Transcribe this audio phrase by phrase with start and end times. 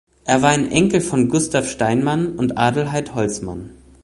[0.25, 3.69] Er war ein Enkel von Gustav Steinmann und Adelheid Holtzmann.